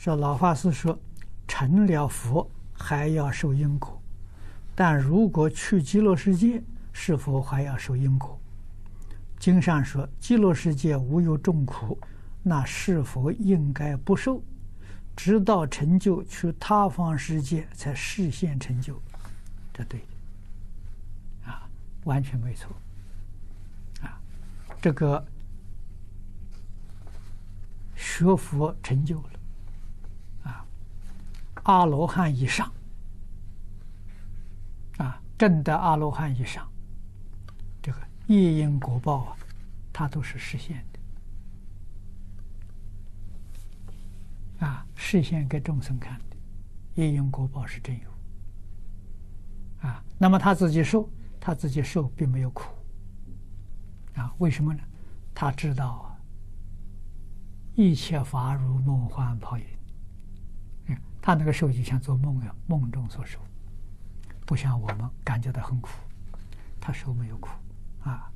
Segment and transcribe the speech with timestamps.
[0.00, 0.98] 说老法师说，
[1.46, 4.00] 成了佛还要受因果，
[4.74, 8.40] 但如果去极乐世界，是否还要受因果？
[9.38, 11.98] 经上说极乐世界无有众苦，
[12.42, 14.42] 那是否应该不受？
[15.14, 18.98] 直到成就去他方世界才实现成就，
[19.70, 20.00] 这对，
[21.44, 21.68] 啊，
[22.04, 22.74] 完全没错，
[24.00, 24.18] 啊，
[24.80, 25.22] 这个
[27.94, 29.39] 学佛成就了。
[31.64, 32.72] 阿罗汉以上，
[34.98, 36.66] 啊，正得阿罗汉以上，
[37.82, 39.36] 这个业因果报啊，
[39.92, 40.84] 它都是实现
[44.58, 46.36] 的，啊，实现给众生看的，
[46.94, 48.10] 业因果报是真有，
[49.88, 52.64] 啊，那么他自己受，他自己受并没有苦，
[54.14, 54.80] 啊，为什么呢？
[55.34, 56.16] 他知道啊，
[57.74, 59.64] 一切法如梦幻泡影。
[61.22, 63.38] 他那个时候就像做梦一样，梦中所受，
[64.46, 65.90] 不像我们感觉到很苦，
[66.80, 67.50] 他受没有苦
[68.02, 68.30] 啊。